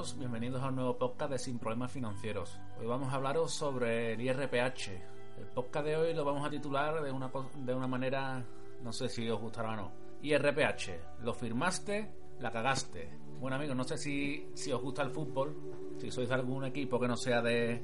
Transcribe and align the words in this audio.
Bienvenidos 0.00 0.62
a 0.62 0.68
un 0.68 0.76
nuevo 0.76 0.96
podcast 0.96 1.30
de 1.30 1.38
Sin 1.38 1.58
Problemas 1.58 1.92
Financieros. 1.92 2.58
Hoy 2.78 2.86
vamos 2.86 3.12
a 3.12 3.16
hablaros 3.16 3.52
sobre 3.52 4.14
el 4.14 4.20
IRPH. 4.22 4.88
El 5.36 5.46
podcast 5.54 5.84
de 5.84 5.94
hoy 5.94 6.14
lo 6.14 6.24
vamos 6.24 6.46
a 6.46 6.48
titular 6.48 7.02
de 7.02 7.12
una, 7.12 7.30
de 7.56 7.74
una 7.74 7.86
manera, 7.86 8.42
no 8.82 8.94
sé 8.94 9.10
si 9.10 9.28
os 9.28 9.38
gustará 9.38 9.72
o 9.72 9.76
no. 9.76 9.92
IRPH, 10.22 11.20
lo 11.22 11.34
firmaste, 11.34 12.10
la 12.38 12.50
cagaste. 12.50 13.10
Bueno 13.40 13.56
amigos, 13.56 13.76
no 13.76 13.84
sé 13.84 13.98
si, 13.98 14.48
si 14.54 14.72
os 14.72 14.80
gusta 14.80 15.02
el 15.02 15.10
fútbol, 15.10 15.54
si 15.98 16.10
sois 16.10 16.30
de 16.30 16.34
algún 16.34 16.64
equipo 16.64 16.98
que 16.98 17.06
no 17.06 17.18
sea 17.18 17.42
de, 17.42 17.82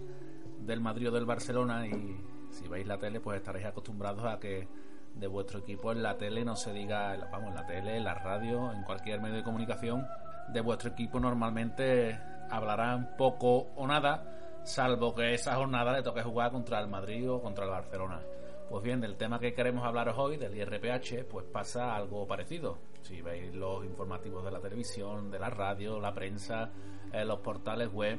del 0.61 0.81
Madrid 0.81 1.11
o 1.11 1.13
del 1.13 1.27
Barcelona 1.27 1.87
y 1.87 2.19
si 2.49 2.67
veis 2.67 2.87
la 2.87 2.97
tele 2.97 3.21
pues 3.21 3.37
estaréis 3.37 3.67
acostumbrados 3.67 4.25
a 4.25 4.41
que 4.41 4.67
de 5.15 5.27
vuestro 5.27 5.59
equipo 5.59 5.93
en 5.93 6.03
la 6.03 6.17
tele 6.17 6.47
no 6.47 6.57
se 6.57 6.73
diga, 6.73 7.15
vamos, 7.31 7.51
en 7.51 7.55
la 7.57 7.67
tele, 7.67 7.99
en 7.99 8.05
la 8.05 8.15
radio, 8.15 8.73
en 8.73 8.85
cualquier 8.85 9.21
medio 9.21 9.37
de 9.37 9.45
comunicación, 9.45 10.07
de 10.53 10.61
vuestro 10.61 10.91
equipo 10.91 11.21
normalmente 11.21 12.19
hablarán 12.51 13.17
poco 13.17 13.69
o 13.77 13.87
nada, 13.87 14.61
salvo 14.65 15.15
que 15.15 15.35
esa 15.35 15.57
jornada 15.57 15.93
le 15.93 16.03
toque 16.03 16.23
jugar 16.23 16.53
contra 16.53 16.81
el 16.81 16.89
Madrid 16.89 17.31
o 17.31 17.41
contra 17.41 17.65
el 17.65 17.71
Barcelona. 17.71 18.21
Pues 18.69 18.83
bien, 18.83 19.01
del 19.01 19.17
tema 19.17 19.39
que 19.39 19.55
queremos 19.55 19.85
hablaros 19.85 20.17
hoy, 20.19 20.37
del 20.37 20.57
IRPH, 20.57 21.25
pues 21.31 21.47
pasa 21.47 21.95
algo 21.95 22.27
parecido. 22.27 22.79
Si 23.03 23.23
veis 23.23 23.55
los 23.55 23.85
informativos 23.85 24.45
de 24.45 24.51
la 24.51 24.61
televisión, 24.61 25.31
de 25.31 25.39
la 25.39 25.51
radio, 25.51 26.01
la 26.01 26.13
prensa, 26.13 26.71
eh, 27.13 27.25
los 27.25 27.39
portales 27.39 27.93
web, 27.93 28.19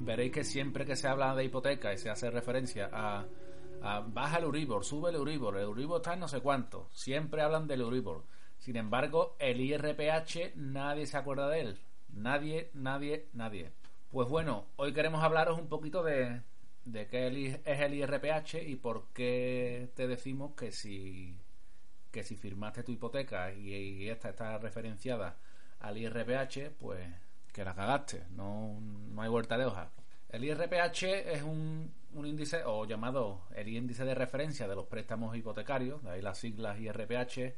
veréis 0.00 0.32
que 0.32 0.44
siempre 0.44 0.84
que 0.84 0.94
se 0.94 1.08
habla 1.08 1.34
de 1.34 1.44
hipoteca 1.44 1.92
y 1.92 1.98
se 1.98 2.10
hace 2.10 2.30
referencia 2.30 2.88
a 2.92 3.24
baja 4.06 4.38
el 4.38 4.44
Euribor, 4.44 4.84
sube 4.84 5.10
el 5.10 5.16
Euribor, 5.16 5.56
el 5.56 5.64
Euribor 5.64 5.98
está 5.98 6.14
en 6.14 6.20
no 6.20 6.28
sé 6.28 6.40
cuánto. 6.40 6.88
Siempre 6.90 7.42
hablan 7.42 7.66
del 7.66 7.82
Euribor. 7.82 8.24
Sin 8.58 8.76
embargo, 8.76 9.36
el 9.38 9.60
IRPH 9.60 10.54
nadie 10.56 11.06
se 11.06 11.16
acuerda 11.16 11.48
de 11.48 11.60
él. 11.60 11.78
Nadie, 12.08 12.70
nadie, 12.74 13.28
nadie. 13.32 13.72
Pues 14.10 14.28
bueno, 14.28 14.66
hoy 14.76 14.92
queremos 14.92 15.22
hablaros 15.22 15.58
un 15.58 15.68
poquito 15.68 16.02
de, 16.02 16.40
de 16.84 17.06
qué 17.08 17.60
es 17.64 17.80
el 17.80 17.94
IRPH 17.94 18.62
y 18.66 18.76
por 18.76 19.08
qué 19.12 19.90
te 19.94 20.06
decimos 20.06 20.54
que 20.54 20.70
si, 20.70 21.36
que 22.10 22.22
si 22.22 22.36
firmaste 22.36 22.82
tu 22.82 22.92
hipoteca 22.92 23.52
y, 23.52 24.08
esta 24.08 24.30
está 24.30 24.58
referenciada 24.58 25.36
al 25.80 25.98
IRPH, 25.98 26.70
pues 26.78 27.06
que 27.52 27.64
la 27.64 27.74
cagaste. 27.74 28.24
No, 28.30 28.78
no 28.80 29.22
hay 29.22 29.28
vuelta 29.28 29.56
de 29.58 29.66
hoja. 29.66 29.90
El 30.28 30.44
IRPH 30.44 31.02
es 31.02 31.42
un, 31.42 31.92
un, 32.12 32.26
índice, 32.26 32.62
o 32.64 32.84
llamado 32.84 33.42
el 33.54 33.68
índice 33.68 34.04
de 34.04 34.14
referencia 34.14 34.66
de 34.68 34.74
los 34.74 34.86
préstamos 34.86 35.36
hipotecarios, 35.36 36.02
de 36.02 36.10
ahí 36.10 36.22
las 36.22 36.38
siglas 36.38 36.78
IRPH, 36.78 37.54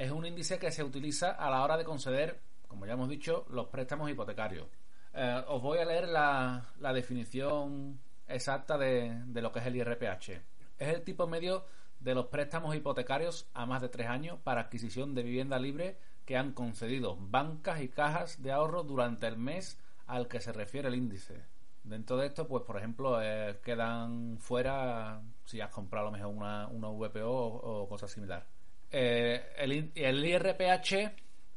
es 0.00 0.10
un 0.10 0.24
índice 0.24 0.58
que 0.58 0.72
se 0.72 0.82
utiliza 0.82 1.32
a 1.32 1.50
la 1.50 1.62
hora 1.62 1.76
de 1.76 1.84
conceder, 1.84 2.40
como 2.66 2.86
ya 2.86 2.94
hemos 2.94 3.10
dicho, 3.10 3.44
los 3.50 3.66
préstamos 3.66 4.10
hipotecarios. 4.10 4.66
Eh, 5.12 5.44
os 5.46 5.60
voy 5.60 5.76
a 5.76 5.84
leer 5.84 6.08
la, 6.08 6.64
definición 6.94 8.00
exacta 8.26 8.78
de, 8.78 9.24
lo 9.34 9.52
que 9.52 9.58
es 9.58 9.66
el 9.66 9.76
IRPH. 9.76 10.30
Es 10.78 10.88
el 10.88 11.02
tipo 11.02 11.26
medio 11.26 11.66
de 11.98 12.14
los 12.14 12.28
préstamos 12.28 12.74
hipotecarios 12.74 13.50
a 13.52 13.66
más 13.66 13.82
de 13.82 13.90
tres 13.90 14.06
años 14.06 14.38
para 14.42 14.62
adquisición 14.62 15.14
de 15.14 15.22
vivienda 15.22 15.58
libre 15.58 15.98
que 16.24 16.38
han 16.38 16.54
concedido 16.54 17.18
bancas 17.20 17.82
y 17.82 17.88
cajas 17.90 18.42
de 18.42 18.52
ahorro 18.52 18.84
durante 18.84 19.26
el 19.26 19.36
mes 19.36 19.78
al 20.06 20.28
que 20.28 20.40
se 20.40 20.52
refiere 20.52 20.88
el 20.88 20.94
índice. 20.94 21.44
Dentro 21.82 22.16
de 22.16 22.28
esto, 22.28 22.48
pues 22.48 22.62
por 22.64 22.78
ejemplo, 22.78 23.20
eh, 23.20 23.60
quedan 23.62 24.38
fuera 24.38 25.20
si 25.44 25.60
has 25.60 25.70
comprado 25.70 26.08
a 26.08 26.10
lo 26.10 26.16
mejor 26.16 26.34
una, 26.34 26.68
una 26.68 26.88
VPO 26.88 27.30
o, 27.30 27.86
cosas 27.86 28.10
similar. 28.10 28.46
Eh, 28.90 29.42
el, 29.58 30.24
IRPH, 30.24 31.12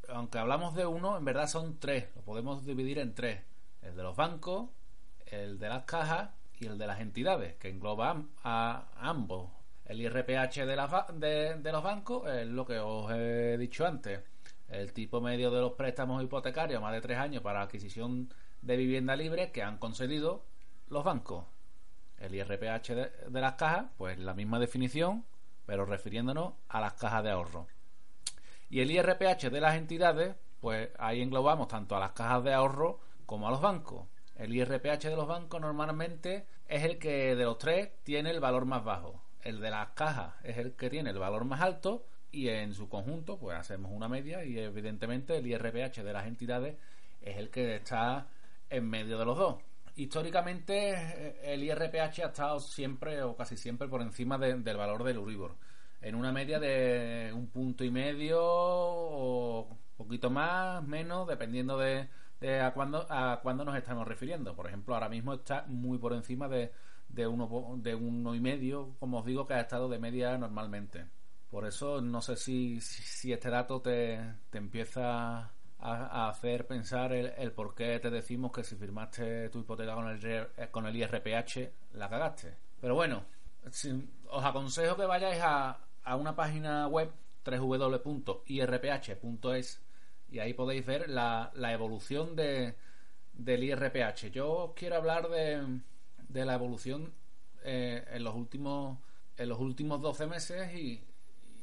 aunque 0.10 0.38
hablamos 0.38 0.76
de 0.76 0.86
uno, 0.86 1.18
en 1.18 1.26
verdad 1.26 1.48
son 1.48 1.80
tres. 1.80 2.10
Lo 2.16 2.22
podemos 2.22 2.66
dividir 2.66 3.00
en 3.00 3.14
tres. 3.14 3.42
El 3.82 3.96
de 3.96 4.04
los 4.04 4.16
bancos, 4.16 4.70
el 5.26 5.60
de 5.60 5.70
las 5.70 5.84
cajas 5.84 6.30
y 6.60 6.68
el 6.68 6.78
de 6.78 6.88
las 6.88 7.00
entidades, 7.00 7.56
que 7.56 7.70
engloba 7.70 8.24
a, 8.44 8.88
ambos. 8.96 9.52
El 9.86 10.02
IRPH 10.02 10.66
de, 10.66 10.76
la, 10.76 11.08
de 11.14 11.72
los 11.72 11.84
bancos 11.84 12.30
es 12.30 12.48
lo 12.48 12.66
que 12.66 12.80
os 12.80 13.12
he 13.12 13.58
dicho 13.58 13.86
antes. 13.86 14.22
El 14.70 14.94
tipo 14.94 15.22
medio 15.22 15.52
de 15.52 15.62
los 15.62 15.74
préstamos 15.74 16.24
hipotecarios, 16.24 16.82
más 16.82 16.94
de 16.94 17.02
tres 17.02 17.18
años 17.18 17.44
para 17.44 17.62
adquisición 17.62 18.30
de 18.62 18.78
vivienda 18.78 19.16
libre 19.16 19.52
que 19.52 19.62
han 19.62 19.78
concedido 19.78 20.46
los 20.90 21.04
bancos. 21.04 21.46
El 22.18 22.34
IRPH 22.36 22.96
de, 22.96 23.42
las 23.42 23.56
cajas, 23.56 23.86
pues 23.98 24.18
la 24.18 24.34
misma 24.34 24.60
definición, 24.60 25.26
pero 25.66 25.86
refiriéndonos 25.86 26.54
a 26.70 26.82
las 26.82 26.94
cajas 26.94 27.24
de 27.24 27.32
ahorro. 27.32 27.68
Y 28.70 28.82
el 28.82 28.92
IRPH 28.92 29.50
de 29.50 29.62
las 29.62 29.76
entidades, 29.76 30.36
pues 30.60 30.90
ahí 30.98 31.22
englobamos 31.22 31.68
tanto 31.68 31.96
a 31.96 32.00
las 32.00 32.12
cajas 32.12 32.44
de 32.44 32.54
ahorro 32.54 33.00
como 33.26 33.48
a 33.48 33.52
los 33.52 33.62
bancos. 33.62 34.08
El 34.36 34.56
IRPH 34.56 35.10
de 35.10 35.16
los 35.16 35.28
bancos 35.28 35.62
normalmente 35.62 36.48
es 36.68 36.84
el 36.84 36.98
que 36.98 37.36
de 37.36 37.44
los 37.44 37.58
tres 37.58 37.92
tiene 38.04 38.32
el 38.32 38.40
valor 38.40 38.66
más 38.66 38.84
bajo. 38.84 39.22
El 39.42 39.60
de 39.60 39.70
las 39.70 39.90
cajas 39.90 40.34
es 40.44 40.58
el 40.58 40.74
que 40.74 40.90
tiene 40.90 41.12
el 41.12 41.20
valor 41.20 41.46
más 41.46 41.62
alto 41.62 42.06
y 42.32 42.50
en 42.50 42.74
su 42.74 42.90
conjunto 42.90 43.38
pues 43.38 43.58
hacemos 43.58 43.92
una 43.92 44.10
media 44.10 44.44
y 44.44 44.58
evidentemente 44.58 45.38
el 45.38 45.46
IRPH 45.46 46.02
de 46.02 46.14
las 46.14 46.26
entidades 46.26 46.78
es 47.22 47.38
el 47.38 47.50
que 47.52 47.76
está 47.76 48.28
en 48.70 48.90
medio 48.90 49.20
de 49.20 49.26
los 49.26 49.38
dos. 49.38 49.58
Históricamente 49.96 50.92
eh, 50.92 51.54
el 51.54 51.64
IRPH 51.64 52.20
ha 52.24 52.28
estado 52.28 52.60
siempre 52.60 53.22
o 53.22 53.36
casi 53.36 53.58
siempre 53.58 53.88
por 53.88 54.02
encima 54.02 54.38
del 54.38 54.78
valor 54.78 55.04
del 55.04 55.20
Uribor, 55.20 55.56
en 56.02 56.16
una 56.16 56.32
media 56.32 56.60
de 56.60 57.32
un 57.34 57.48
punto 57.48 57.84
y 57.84 57.92
medio 57.92 58.40
o 58.42 59.78
poquito 59.96 60.30
más, 60.30 60.84
menos, 60.84 61.28
dependiendo 61.28 61.78
de, 61.78 62.10
a 62.62 62.74
cuándo 62.74 63.06
a 63.10 63.40
cuándo 63.42 63.64
nos 63.64 63.78
estamos 63.78 64.08
refiriendo. 64.08 64.56
Por 64.56 64.68
ejemplo, 64.68 64.96
ahora 64.96 65.10
mismo 65.10 65.34
está 65.34 65.66
muy 65.68 65.98
por 65.98 66.14
encima 66.14 66.48
de, 66.48 66.72
de 67.10 67.28
uno 67.28 67.76
de 67.78 67.96
uno 67.96 68.36
y 68.36 68.42
medio, 68.42 68.96
como 69.00 69.20
os 69.20 69.26
digo, 69.26 69.48
que 69.48 69.54
ha 69.54 69.62
estado 69.62 69.88
de 69.90 70.00
media 70.00 70.38
normalmente. 70.38 71.06
Por 71.50 71.66
eso 71.66 72.02
no 72.02 72.22
sé 72.22 72.36
si, 72.36 72.82
si, 72.82 73.32
este 73.32 73.50
dato 73.52 73.82
te, 73.82 74.20
te 74.50 74.58
empieza 74.58 75.53
a, 75.86 76.30
hacer 76.30 76.66
pensar 76.66 77.12
el, 77.12 77.52
por 77.52 77.76
qué 77.76 78.00
te 78.00 78.10
decimos 78.10 78.54
que 78.54 78.64
si 78.64 78.78
firmaste 78.78 79.50
tu 79.50 79.60
hipoteca 79.60 79.94
con 79.96 80.08
el, 80.08 80.20
eh, 80.24 80.48
con 80.72 80.86
el 80.86 80.96
IRPH 80.96 81.72
la 81.94 82.10
cagaste. 82.10 82.56
Pero 82.80 82.96
bueno, 82.96 83.26
os 84.30 84.46
aconsejo 84.46 84.96
que 84.96 85.06
vayáis 85.06 85.42
a, 85.42 85.78
a 86.04 86.16
una 86.16 86.34
página 86.36 86.88
web 86.88 87.12
www.irph.es 87.46 88.52
y 90.30 90.40
ahí 90.40 90.54
podéis 90.54 90.86
ver 90.86 91.10
la, 91.10 91.52
la 91.54 91.74
evolución 91.74 92.34
de, 92.36 92.76
del 93.34 93.64
IRPH. 93.66 94.32
Yo 94.32 94.74
quiero 94.76 94.96
hablar 94.96 95.28
de, 95.30 95.82
de 96.30 96.46
la 96.46 96.54
evolución 96.54 97.14
eh, 97.64 98.06
en 98.10 98.24
los 98.24 98.36
últimos 98.36 99.00
en 99.36 99.50
los 99.50 99.60
últimos 99.60 100.00
12 100.00 100.28
meses 100.28 100.74
y, 100.76 101.04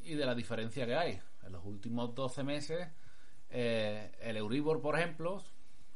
y 0.03 0.15
de 0.15 0.27
la 0.27 0.35
diferencia 0.35 0.85
que 0.85 0.97
hay. 0.97 1.21
En 1.45 1.53
los 1.53 1.65
últimos 1.65 2.15
12 2.15 2.43
meses 2.43 2.89
eh, 3.51 4.13
el 4.21 4.37
Euribor, 4.37 4.81
por 4.81 4.97
ejemplo, 4.99 5.43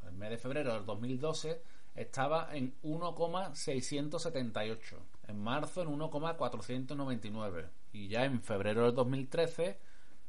el 0.07 0.13
mes 0.13 0.31
de 0.31 0.39
febrero 0.39 0.75
del 0.75 0.87
2012 0.87 1.61
estaba 1.95 2.49
en 2.53 2.75
1,678, 2.83 4.97
en 5.29 5.39
marzo 5.39 5.83
en 5.83 5.89
1,499 5.89 7.69
y 7.93 8.09
ya 8.09 8.25
en 8.25 8.43
febrero 8.43 8.87
del 8.87 8.95
2013 8.95 9.79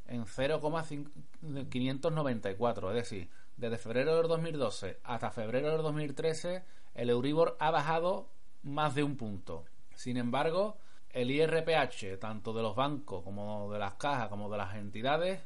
en 0.08 0.26
0,594, 0.26 2.90
es 2.90 2.96
decir, 2.96 3.30
desde 3.58 3.78
febrero 3.78 4.18
del 4.18 4.28
2012 4.28 5.00
hasta 5.04 5.32
febrero 5.32 5.72
del 5.72 5.82
2013 5.82 6.64
el 6.94 7.10
Euribor 7.10 7.56
ha 7.60 7.72
bajado 7.72 8.30
más 8.64 8.96
de 8.96 9.04
un 9.04 9.18
punto. 9.18 9.66
Sin 9.96 10.16
embargo, 10.18 10.78
el 11.10 11.32
IRPH, 11.32 12.20
tanto 12.20 12.54
de 12.54 12.62
los 12.62 12.76
bancos 12.76 13.24
como 13.24 13.72
de 13.72 13.80
las 13.80 13.96
cajas 13.96 14.30
como 14.30 14.50
de 14.50 14.58
las 14.58 14.76
entidades, 14.76 15.42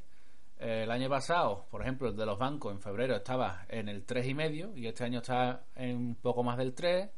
el 0.60 0.92
año 0.92 1.08
pasado, 1.08 1.68
por 1.72 1.82
ejemplo, 1.82 2.10
el 2.10 2.18
de 2.18 2.26
los 2.26 2.38
bancos 2.38 2.74
en 2.74 2.82
febrero 2.82 3.16
estaba 3.16 3.66
en 3.70 3.88
el 3.88 4.06
3,5 4.06 4.78
y 4.78 4.88
este 4.88 5.06
año 5.06 5.20
está 5.20 5.64
en 5.76 5.96
un 5.96 6.16
poco 6.16 6.44
más 6.44 6.58
del 6.58 6.74
3. 6.74 7.10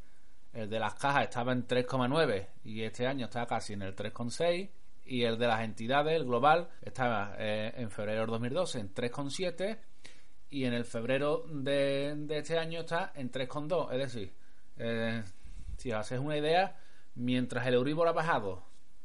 El 0.53 0.69
de 0.69 0.79
las 0.79 0.93
cajas 0.93 1.23
estaba 1.23 1.51
en 1.51 1.65
3,9 1.65 2.47
y 2.65 2.83
este 2.83 3.07
año 3.07 3.25
está 3.25 3.47
casi 3.47 3.73
en 3.73 3.81
el 3.81 3.95
3,6. 3.95 4.69
Y 5.05 5.23
el 5.23 5.39
de 5.39 5.47
las 5.47 5.61
entidades, 5.61 6.13
el 6.15 6.25
global, 6.25 6.69
estaba 6.83 7.35
eh, 7.39 7.73
en 7.75 7.89
febrero 7.89 8.21
del 8.21 8.29
2012 8.29 8.79
en 8.79 8.93
3,7 8.93 9.79
y 10.51 10.65
en 10.65 10.73
el 10.73 10.85
febrero 10.85 11.43
de, 11.49 12.27
este 12.29 12.59
año 12.59 12.81
está 12.81 13.11
en 13.15 13.31
3,2. 13.31 13.91
Es 13.93 13.97
decir, 13.97 14.33
eh, 14.77 15.23
si 15.77 15.91
os 15.91 15.97
hacéis 15.97 16.21
una 16.21 16.37
idea, 16.37 16.77
mientras 17.15 17.65
el 17.65 17.73
Euribor 17.73 18.07
ha 18.07 18.11
bajado 18.11 18.63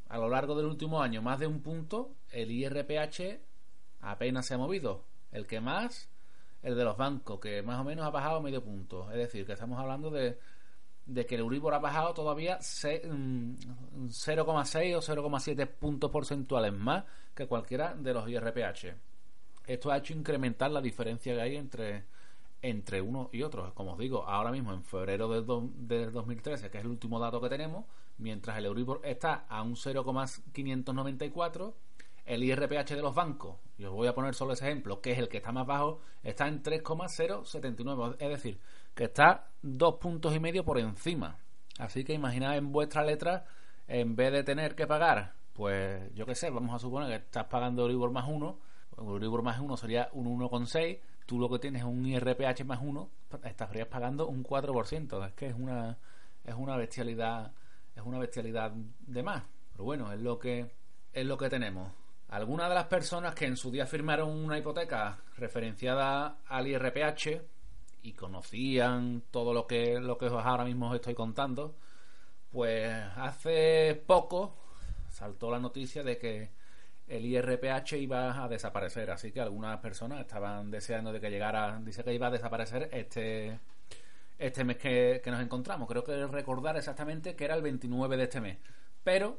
a 0.09 0.19
lo 0.19 0.29
largo 0.29 0.55
del 0.57 0.67
último 0.67 1.01
año 1.01 1.23
más 1.23 1.39
de 1.39 1.47
un 1.47 1.63
punto, 1.63 2.17
el 2.31 2.51
IRPH 2.51 3.46
apenas 4.07 4.47
se 4.47 4.55
ha 4.55 4.59
movido. 4.59 5.05
El 5.33 5.47
que 5.47 5.61
más, 5.61 6.09
el 6.63 6.77
de 6.77 6.85
los 6.85 6.97
bancos, 6.97 7.41
que 7.41 7.63
más 7.63 7.81
o 7.81 7.85
menos 7.85 8.07
ha 8.07 8.11
bajado 8.11 8.41
medio 8.41 8.63
punto. 8.63 9.11
Es 9.11 9.19
decir, 9.19 9.45
que 9.45 9.53
estamos 9.53 9.79
hablando 9.79 10.11
de, 10.11 10.39
que 11.27 11.35
el 11.35 11.41
Euribor 11.41 11.75
ha 11.75 11.79
bajado 11.79 12.15
todavía 12.15 12.59
0,6 12.59 13.07
mm, 13.07 13.55
o 13.97 14.09
0,7 14.09 15.67
puntos 15.67 16.11
porcentuales 16.11 16.73
más 16.73 17.05
que 17.35 17.47
cualquiera 17.47 17.95
de 17.95 18.15
los 18.15 18.29
IRPH. 18.29 18.95
Esto 19.67 19.91
ha 19.91 19.99
hecho 19.99 20.15
incrementar 20.15 20.71
la 20.71 20.81
diferencia 20.81 21.35
que 21.35 21.41
hay 21.41 21.57
entre, 21.57 22.05
entre 22.63 23.01
uno 23.01 23.29
y 23.33 23.43
otro. 23.43 23.75
Como 23.75 23.93
os 23.93 23.99
digo, 23.99 24.25
ahora 24.25 24.53
mismo 24.53 24.73
en 24.73 24.85
febrero 24.85 25.29
del, 25.29 25.45
del 25.87 26.13
2013, 26.13 26.71
que 26.71 26.79
es 26.79 26.85
el 26.85 26.91
último 26.91 27.19
dato 27.19 27.41
que 27.41 27.49
tenemos, 27.49 27.85
mientras 28.19 28.57
el 28.59 28.67
Euribor 28.67 29.01
está 29.05 29.47
a 29.49 29.63
un 29.63 29.77
0,594, 29.77 31.75
el 32.27 32.45
IRPH 32.45 32.95
de 32.95 33.03
los 33.03 33.15
bancos, 33.15 33.57
y 33.79 33.85
os 33.85 33.93
voy 33.93 34.09
a 34.09 34.15
poner 34.15 34.35
solo 34.35 34.53
ese 34.53 34.67
ejemplo, 34.67 35.01
que 35.01 35.13
es 35.13 35.19
el 35.19 35.29
que 35.29 35.39
está 35.39 35.53
más 35.53 35.67
bajo, 35.67 36.01
está 36.23 36.49
en 36.49 36.63
3,079, 36.63 38.17
es 38.19 38.29
decir, 38.29 38.61
que 38.95 39.05
está 39.05 39.49
dos 39.63 39.95
puntos 39.95 40.35
y 40.35 40.41
medio 40.41 40.65
por 40.65 40.79
encima. 40.79 41.39
Así 41.79 42.05
que 42.05 42.13
imaginad 42.13 42.57
en 42.57 42.73
vuestra 42.73 43.05
letra, 43.05 43.45
en 43.87 44.17
vez 44.17 44.33
de 44.33 44.43
tener 44.43 44.75
que 44.75 44.87
pagar, 44.87 45.35
pues 45.53 46.13
yo 46.15 46.27
qué 46.27 46.35
sé, 46.35 46.51
vamos 46.51 46.75
a 46.75 46.79
suponer 46.79 47.09
que 47.09 47.25
estás 47.25 47.45
pagando 47.45 47.83
Euribor 47.83 48.11
más 48.11 48.27
1, 48.29 48.59
Euribor 48.99 49.43
más 49.43 49.61
1 49.61 49.77
sería 49.77 50.09
un 50.13 50.27
1,6, 50.39 50.99
tú 51.27 51.39
lo 51.39 51.49
que 51.49 51.59
tienes 51.59 51.83
es 51.83 51.89
un 51.89 52.07
IRPH 52.07 52.65
más 52.65 52.81
1, 52.83 53.11
estarías 53.45 53.89
pagando 53.89 54.27
un 54.27 54.45
4%. 54.45 55.27
Es 55.27 55.35
que 55.35 55.47
es 55.47 55.55
una, 55.55 55.99
es 56.45 56.55
una 56.55 56.77
bestialidad, 56.77 57.53
es 57.95 58.03
una 58.03 58.19
bestialidad 58.19 58.71
de 58.71 59.23
más. 59.23 59.45
Pero 59.73 59.85
bueno, 59.85 60.13
es 60.13 60.21
lo 60.21 60.39
que, 60.39 60.71
es 61.13 61.27
lo 61.27 61.37
que 61.37 61.51
tenemos. 61.51 61.93
Algunas 62.29 62.69
de 62.69 62.75
las 62.75 62.87
personas 62.87 63.35
que 63.35 63.47
en 63.47 63.57
su 63.57 63.71
día 63.71 63.87
firmaron 63.87 64.31
una 64.31 64.59
hipoteca 64.59 65.19
referenciada 65.37 66.39
al 66.47 66.67
IRPH 66.67 67.41
y 68.03 68.13
conocían 68.13 69.23
todo 69.31 69.55
lo 69.55 69.67
que, 69.67 70.01
lo 70.01 70.19
que 70.19 70.27
ahora 70.27 70.65
mismo 70.65 70.91
os 70.91 70.97
estoy 70.97 71.15
contando, 71.15 71.77
pues 72.51 72.93
hace 73.17 74.03
poco 74.07 74.57
saltó 75.09 75.51
la 75.51 75.61
noticia 75.61 76.03
de 76.03 76.19
que 76.19 76.51
el 77.07 77.25
IRPH 77.25 77.93
iba 77.93 78.43
a 78.43 78.49
desaparecer, 78.49 79.11
así 79.11 79.31
que 79.31 79.41
algunas 79.41 79.79
personas 79.79 80.21
estaban 80.21 80.71
deseando 80.71 81.13
de 81.13 81.21
que 81.21 81.31
llegara, 81.31 81.79
dice 81.81 82.03
que 82.03 82.13
iba 82.13 82.27
a 82.27 82.31
desaparecer 82.31 82.89
este 82.93 83.61
este 84.39 84.65
mes 84.65 84.77
que, 84.77 85.21
que 85.25 85.31
nos 85.31 85.41
encontramos. 85.41 85.89
Creo 85.89 86.05
que 86.05 86.27
recordar 86.27 86.77
exactamente 86.77 87.35
que 87.35 87.45
era 87.45 87.55
el 87.55 87.63
29 87.63 88.17
de 88.17 88.23
este 88.25 88.41
mes. 88.41 88.59
Pero 89.03 89.39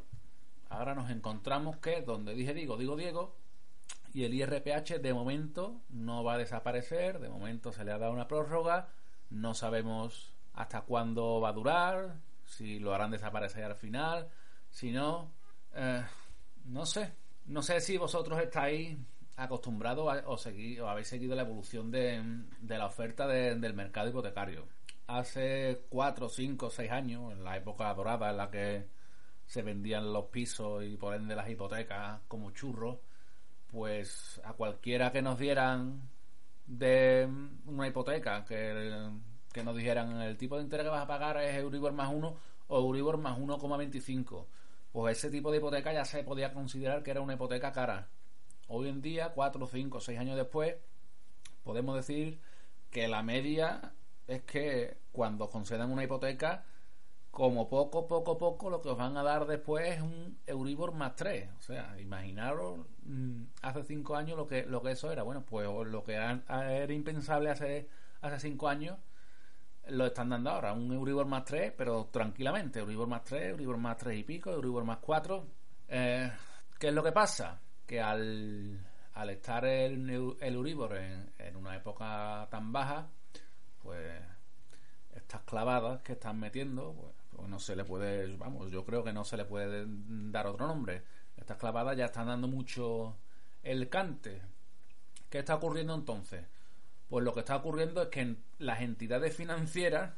ahora 0.69 0.95
nos 0.95 1.09
encontramos 1.09 1.77
que, 1.77 2.01
donde 2.01 2.33
dije 2.33 2.53
digo, 2.53 2.77
digo 2.77 2.95
Diego, 2.95 3.35
y 4.13 4.23
el 4.23 4.33
IRPH 4.33 4.99
de 4.99 5.13
momento 5.13 5.81
no 5.89 6.23
va 6.23 6.33
a 6.33 6.37
desaparecer, 6.37 7.19
de 7.19 7.29
momento 7.29 7.71
se 7.71 7.83
le 7.83 7.91
ha 7.91 7.97
dado 7.97 8.13
una 8.13 8.27
prórroga, 8.27 8.89
no 9.29 9.53
sabemos 9.53 10.33
hasta 10.53 10.81
cuándo 10.81 11.39
va 11.39 11.49
a 11.49 11.53
durar, 11.53 12.15
si 12.45 12.79
lo 12.79 12.93
harán 12.93 13.11
desaparecer 13.11 13.63
al 13.63 13.75
final, 13.75 14.29
si 14.69 14.91
no, 14.91 15.31
eh, 15.75 16.03
no 16.65 16.85
sé, 16.85 17.13
no 17.45 17.61
sé 17.61 17.79
si 17.81 17.97
vosotros 17.97 18.39
estáis 18.41 18.97
acostumbrados 19.35 20.11
a, 20.11 20.27
o, 20.27 20.87
habéis 20.87 21.07
seguido 21.07 21.35
la 21.35 21.43
evolución 21.43 21.91
de, 21.91 22.21
de 22.59 22.77
la 22.77 22.87
oferta 22.87 23.27
del 23.27 23.73
mercado 23.73 24.09
hipotecario. 24.09 24.67
Hace 25.05 25.83
4, 25.89 26.27
5, 26.27 26.69
6 26.69 26.91
años, 26.91 27.31
en 27.31 27.43
la 27.43 27.55
época 27.55 27.93
dorada 27.93 28.31
en 28.31 28.37
la 28.37 28.49
que 28.49 28.87
se 29.47 29.61
vendían 29.61 30.11
los 30.11 30.25
pisos 30.25 30.83
y 30.83 30.97
por 30.97 31.15
ende 31.15 31.35
las 31.35 31.49
hipotecas 31.49 32.19
como 32.27 32.51
churros, 32.51 32.97
pues 33.71 34.41
a 34.43 34.53
cualquiera 34.53 35.11
que 35.11 35.21
nos 35.21 35.39
dieran 35.39 36.01
de 36.67 37.29
una 37.65 37.87
hipoteca, 37.87 38.43
que, 38.43 39.09
que 39.53 39.63
nos 39.63 39.75
dijeran 39.75 40.21
el 40.21 40.37
tipo 40.37 40.57
de 40.57 40.63
interés 40.63 40.83
que 40.85 40.89
vas 40.89 41.03
a 41.03 41.07
pagar 41.07 41.37
es 41.37 41.55
Euribor 41.55 41.93
más 41.93 42.13
1 42.13 42.37
o 42.67 42.77
Euribor 42.77 43.17
más 43.17 43.39
1,25, 43.39 44.45
pues 44.91 45.17
ese 45.17 45.31
tipo 45.31 45.49
de 45.49 45.57
hipoteca 45.57 45.93
ya 45.93 46.03
se 46.03 46.23
podía 46.23 46.53
considerar 46.53 47.01
que 47.01 47.11
era 47.11 47.21
una 47.21 47.35
hipoteca 47.35 47.71
cara. 47.71 48.09
Hoy 48.67 48.89
en 48.89 49.01
día, 49.01 49.29
4, 49.33 49.65
5, 49.65 50.01
6 50.01 50.19
años 50.19 50.35
después, 50.35 50.75
podemos 51.63 51.95
decir 51.95 52.37
que 52.91 53.07
la 53.07 53.23
media 53.23 53.93
es 54.27 54.43
que 54.43 54.97
cuando 55.13 55.49
concedan 55.49 55.89
una 55.89 56.03
hipoteca 56.03 56.65
como 57.37 57.69
poco, 57.69 58.07
poco, 58.07 58.35
poco, 58.35 58.67
lo 58.67 58.81
que 58.81 58.89
os 58.89 58.97
van 58.97 59.15
a 59.15 59.21
dar 59.21 59.45
después 59.45 59.87
es 59.87 60.01
un 60.01 60.39
Euribor 60.47 60.91
más 60.95 61.15
3. 61.15 61.47
O 61.59 61.61
sea, 61.61 61.95
imaginaros 62.01 62.79
mm, 63.03 63.43
hace 63.61 63.83
5 63.83 64.15
años 64.15 64.35
lo 64.35 64.47
que, 64.47 64.65
lo 64.65 64.81
que 64.81 64.93
eso 64.93 65.11
era. 65.11 65.21
Bueno, 65.21 65.45
pues 65.45 65.67
lo 65.67 66.03
que 66.03 66.13
era 66.13 66.91
impensable 66.91 67.51
hace, 67.51 67.87
hace 68.21 68.39
5 68.39 68.67
años, 68.67 68.97
lo 69.89 70.07
están 70.07 70.29
dando 70.29 70.49
ahora. 70.49 70.73
Un 70.73 70.91
Euribor 70.91 71.27
más 71.27 71.45
3, 71.45 71.73
pero 71.77 72.05
tranquilamente. 72.11 72.79
Euribor 72.79 73.07
más 73.07 73.23
3, 73.25 73.51
Euribor 73.51 73.77
más 73.77 73.97
3 73.97 74.17
y 74.17 74.23
pico, 74.23 74.49
Euribor 74.49 74.83
más 74.83 74.97
4. 74.97 75.45
Eh, 75.89 76.31
¿Qué 76.79 76.87
es 76.87 76.93
lo 76.95 77.03
que 77.03 77.11
pasa? 77.11 77.61
Que 77.85 78.01
al, 78.01 78.83
al 79.13 79.29
estar 79.29 79.63
el, 79.63 80.09
el 80.41 80.55
Euribor 80.55 80.97
en, 80.97 81.31
en 81.37 81.55
una 81.55 81.75
época 81.75 82.47
tan 82.49 82.71
baja, 82.71 83.07
pues 83.83 84.23
estas 85.15 85.41
clavadas 85.43 86.01
que 86.01 86.13
están 86.13 86.39
metiendo, 86.39 86.93
pues 86.93 87.13
no 87.47 87.59
se 87.59 87.75
le 87.75 87.83
puede, 87.83 88.35
vamos, 88.37 88.71
yo 88.71 88.85
creo 88.85 89.03
que 89.03 89.13
no 89.13 89.23
se 89.23 89.37
le 89.37 89.45
puede 89.45 89.85
dar 89.87 90.47
otro 90.47 90.67
nombre. 90.67 91.03
Estas 91.35 91.57
clavadas 91.57 91.97
ya 91.97 92.05
están 92.05 92.27
dando 92.27 92.47
mucho 92.47 93.17
el 93.63 93.89
cante. 93.89 94.41
¿Qué 95.29 95.39
está 95.39 95.55
ocurriendo 95.55 95.93
entonces? 95.93 96.45
Pues 97.09 97.23
lo 97.23 97.33
que 97.33 97.41
está 97.41 97.55
ocurriendo 97.55 98.01
es 98.01 98.09
que 98.09 98.35
las 98.59 98.81
entidades 98.81 99.35
financieras 99.35 100.13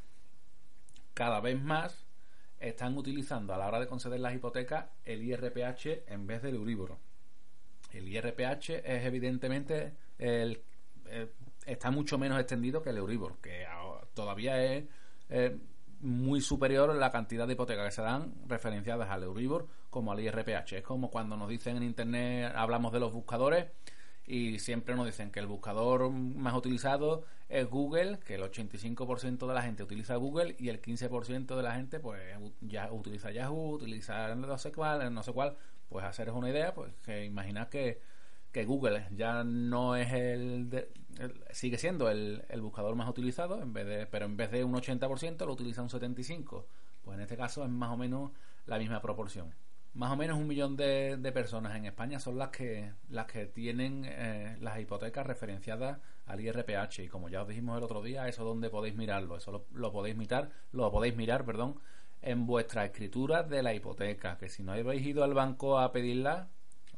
cada 1.14 1.40
vez 1.40 1.62
más 1.62 2.06
están 2.60 2.98
utilizando 2.98 3.54
a 3.54 3.58
la 3.58 3.68
hora 3.68 3.80
de 3.80 3.88
conceder 3.88 4.20
las 4.20 4.34
hipotecas 4.34 4.86
el 5.06 5.24
IRPH 5.24 6.04
en 6.08 6.28
vez 6.28 6.42
del 6.42 6.56
Euribor. 6.56 6.98
El 7.92 8.08
IRPH 8.08 8.70
es 8.84 9.06
evidentemente 9.06 9.94
el, 10.18 10.62
eh, 11.08 11.32
está 11.66 11.92
mucho 11.92 12.18
menos 12.18 12.40
extendido 12.40 12.82
que 12.82 12.90
el 12.90 12.98
Euribor, 12.98 13.38
que 13.40 13.66
todavía 14.14 14.62
es 14.64 14.86
eh, 15.30 15.58
muy 16.02 16.42
superior 16.42 16.96
la 16.96 17.12
cantidad 17.12 17.48
de 17.48 17.54
hipotecas 17.54 17.86
que 17.86 17.92
se 17.92 18.02
dan 18.02 18.34
referenciadas 18.48 19.10
al 19.10 19.24
Euribor 19.24 19.68
como 19.90 20.12
al 20.12 20.20
IRPH. 20.20 20.74
Es 20.74 20.84
como 20.84 21.10
cuando 21.10 21.36
nos 21.36 21.50
dicen 21.50 21.78
en 21.78 21.84
Internet, 21.84 22.54
hablamos 22.56 22.92
de 22.92 23.00
los 23.00 23.12
buscadores 23.12 23.68
y 24.26 24.60
siempre 24.60 24.96
nos 24.96 25.06
dicen 25.06 25.32
que 25.32 25.40
el 25.40 25.48
buscador 25.48 26.10
más 26.12 26.54
utilizado 26.54 27.24
es 27.50 27.68
Google, 27.68 28.20
que 28.20 28.36
el 28.36 28.44
85% 28.44 29.48
de 29.48 29.54
la 29.54 29.64
gente 29.64 29.84
utiliza 29.84 30.16
Google 30.16 30.56
y 30.60 30.70
el 30.70 30.82
15% 30.82 31.56
de 31.56 31.64
la 31.64 31.74
gente 31.74 32.00
pues 32.00 32.22
ya 32.62 32.92
utiliza 32.92 33.32
Yahoo, 33.32 33.72
utiliza 33.72 34.36
no 34.36 34.58
sé 34.58 34.72
cuál, 34.72 35.14
no 35.14 35.24
sé 35.24 35.34
cuál. 35.34 35.58
Pues 35.90 36.06
haceros 36.06 36.36
una 36.36 36.52
idea, 36.52 36.74
pues 36.74 36.94
que 37.04 37.26
imaginad 37.26 37.68
que 37.70 38.00
que 38.52 38.66
Google 38.66 39.08
ya 39.16 39.44
no 39.44 39.96
es 39.96 40.12
el, 40.12 40.88
sigue 41.52 41.78
siendo 41.78 42.10
el, 42.10 42.44
buscador 42.62 42.96
más 42.96 43.10
utilizado 43.10 43.62
en 43.62 43.74
vez 43.74 43.86
de 43.86 44.06
pero 44.08 44.26
en 44.26 44.38
vez 44.38 44.52
de 44.52 44.64
un 44.64 44.74
80% 44.74 45.46
lo 45.46 45.54
utiliza 45.54 45.82
un 45.82 45.90
75 45.90 46.66
pues 47.04 47.16
en 47.16 47.22
este 47.22 47.38
caso 47.38 47.64
es 47.64 47.70
más 47.70 47.92
o 47.92 47.98
menos 47.98 48.32
la 48.66 48.78
misma 48.78 49.02
proporción. 49.02 49.54
Más 49.96 50.12
o 50.12 50.16
menos 50.16 50.38
un 50.38 50.46
millón 50.48 50.78
de, 50.78 51.18
personas 51.34 51.76
en 51.76 51.86
España 51.86 52.20
son 52.20 52.38
las 52.38 52.50
que 52.50 52.92
las 53.10 53.26
que 53.26 53.48
tienen 53.48 54.06
eh, 54.06 54.56
las 54.62 54.80
hipotecas 54.80 55.26
referenciadas 55.26 55.98
al 56.28 56.40
IRPH 56.40 57.00
y 57.00 57.08
como 57.08 57.30
ya 57.30 57.42
os 57.42 57.48
dijimos 57.48 57.78
el 57.78 57.84
otro 57.84 58.04
día 58.04 58.28
eso 58.28 58.44
donde 58.44 58.70
podéis 58.70 58.96
mirarlo 58.96 59.36
eso 59.36 59.52
lo, 59.52 59.66
lo 59.74 59.92
podéis 59.92 60.16
mirar 60.16 60.52
lo 60.72 60.92
podéis 60.92 61.16
mirar 61.16 61.44
perdón 61.44 61.80
en 62.22 62.46
vuestra 62.46 62.86
escritura 62.86 63.42
de 63.42 63.64
la 63.64 63.74
hipoteca 63.74 64.38
que 64.38 64.50
si 64.50 64.62
no 64.62 64.74
habéis 64.74 65.06
ido 65.06 65.24
al 65.24 65.34
banco 65.34 65.80
a 65.80 65.92
pedirla 65.92 66.50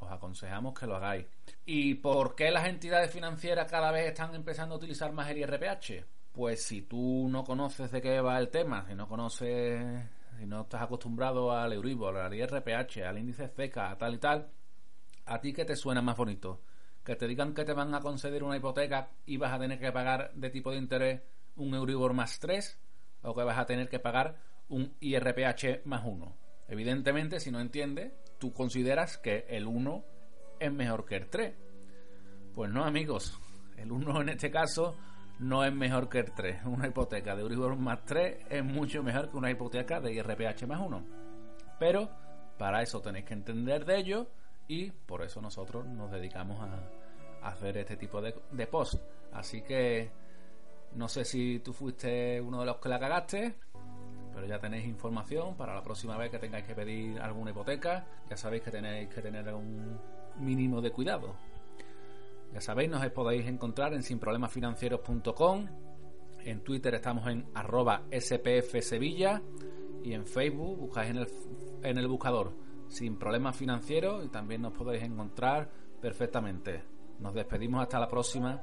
os 0.01 0.11
aconsejamos 0.11 0.77
que 0.77 0.87
lo 0.87 0.95
hagáis. 0.95 1.25
¿Y 1.65 1.95
por 1.95 2.35
qué 2.35 2.51
las 2.51 2.67
entidades 2.67 3.11
financieras 3.11 3.69
cada 3.69 3.91
vez 3.91 4.07
están 4.07 4.33
empezando 4.35 4.75
a 4.75 4.77
utilizar 4.77 5.11
más 5.13 5.29
el 5.29 5.37
IRPH? 5.37 6.05
Pues 6.31 6.63
si 6.63 6.81
tú 6.81 7.27
no 7.29 7.43
conoces 7.43 7.91
de 7.91 8.01
qué 8.01 8.19
va 8.19 8.39
el 8.39 8.49
tema, 8.49 8.85
si 8.87 8.95
no 8.95 9.07
conoces, 9.07 10.03
si 10.39 10.45
no 10.45 10.61
estás 10.61 10.81
acostumbrado 10.81 11.51
al 11.51 11.73
Euribor, 11.73 12.17
al 12.17 12.33
IRPH, 12.33 13.03
al 13.05 13.19
índice 13.19 13.47
FECA, 13.47 13.97
tal 13.97 14.15
y 14.15 14.17
tal, 14.17 14.49
¿a 15.25 15.39
ti 15.39 15.53
qué 15.53 15.65
te 15.65 15.75
suena 15.75 16.01
más 16.01 16.17
bonito? 16.17 16.61
Que 17.03 17.15
te 17.15 17.27
digan 17.27 17.53
que 17.53 17.65
te 17.65 17.73
van 17.73 17.93
a 17.93 17.99
conceder 17.99 18.43
una 18.43 18.57
hipoteca 18.57 19.09
y 19.25 19.37
vas 19.37 19.53
a 19.53 19.59
tener 19.59 19.79
que 19.79 19.91
pagar 19.91 20.31
de 20.33 20.49
tipo 20.49 20.71
de 20.71 20.77
interés 20.77 21.21
un 21.57 21.73
Euribor 21.75 22.13
más 22.13 22.39
3 22.39 22.79
o 23.23 23.35
que 23.35 23.43
vas 23.43 23.57
a 23.57 23.65
tener 23.65 23.89
que 23.89 23.99
pagar 23.99 24.35
un 24.69 24.95
IRPH 24.99 25.85
más 25.85 26.03
1. 26.05 26.35
Evidentemente, 26.67 27.39
si 27.39 27.51
no 27.51 27.59
entiendes, 27.59 28.13
tú 28.39 28.53
consideras 28.53 29.17
que 29.17 29.45
el 29.49 29.67
1 29.67 30.03
es 30.59 30.71
mejor 30.71 31.05
que 31.05 31.15
el 31.15 31.29
3. 31.29 31.53
Pues 32.53 32.71
no, 32.71 32.83
amigos. 32.83 33.39
El 33.77 33.91
1 33.91 34.21
en 34.21 34.29
este 34.29 34.51
caso 34.51 34.95
no 35.39 35.63
es 35.63 35.73
mejor 35.73 36.07
que 36.07 36.19
el 36.19 36.31
3. 36.31 36.65
Una 36.65 36.87
hipoteca 36.87 37.35
de 37.35 37.41
Euribor 37.41 37.75
más 37.75 38.05
3 38.05 38.45
es 38.49 38.63
mucho 38.63 39.03
mejor 39.03 39.29
que 39.29 39.37
una 39.37 39.51
hipoteca 39.51 39.99
de 39.99 40.13
IRPH 40.13 40.67
más 40.67 40.79
1. 40.79 41.05
Pero 41.79 42.09
para 42.57 42.81
eso 42.81 43.01
tenéis 43.01 43.25
que 43.25 43.33
entender 43.33 43.85
de 43.85 43.97
ello 43.97 44.27
y 44.67 44.91
por 44.91 45.23
eso 45.23 45.41
nosotros 45.41 45.85
nos 45.87 46.11
dedicamos 46.11 46.59
a, 46.61 47.47
hacer 47.47 47.77
este 47.77 47.97
tipo 47.97 48.21
de, 48.21 48.35
de 48.51 48.67
post. 48.67 49.01
Así 49.33 49.63
que 49.63 50.11
no 50.93 51.07
sé 51.07 51.25
si 51.25 51.59
tú 51.59 51.73
fuiste 51.73 52.39
uno 52.39 52.59
de 52.59 52.67
los 52.67 52.77
que 52.77 52.89
la 52.89 52.99
cagaste 52.99 53.55
pero 54.33 54.47
ya 54.47 54.59
tenéis 54.59 54.85
información 54.85 55.55
para 55.55 55.75
la 55.75 55.83
próxima 55.83 56.17
vez 56.17 56.31
que 56.31 56.39
tengáis 56.39 56.65
que 56.65 56.73
pedir 56.73 57.19
alguna 57.19 57.51
hipoteca, 57.51 58.05
ya 58.29 58.37
sabéis 58.37 58.63
que 58.63 58.71
tenéis 58.71 59.09
que 59.09 59.21
tener 59.21 59.53
un 59.53 59.99
mínimo 60.39 60.81
de 60.81 60.91
cuidado. 60.91 61.35
Ya 62.53 62.61
sabéis, 62.61 62.89
nos 62.89 63.05
podéis 63.11 63.47
encontrar 63.47 63.93
en 63.93 64.03
sinproblemasfinancieros.com, 64.03 65.67
en 66.43 66.63
Twitter 66.63 66.95
estamos 66.95 67.27
en 67.27 67.45
arroba 67.53 68.03
SPF 68.11 68.81
Sevilla 68.81 69.41
y 70.03 70.13
en 70.13 70.25
Facebook 70.25 70.77
buscáis 70.77 71.11
en 71.11 71.17
el, 71.17 71.27
en 71.83 71.97
el 71.97 72.07
buscador 72.07 72.53
sin 72.91 73.17
problemas 73.17 73.55
financieros 73.55 74.25
y 74.25 74.29
también 74.29 74.61
nos 74.61 74.73
podéis 74.73 75.03
encontrar 75.03 75.69
perfectamente. 76.01 76.83
Nos 77.19 77.33
despedimos 77.33 77.81
hasta 77.81 77.99
la 77.99 78.07
próxima. 78.07 78.61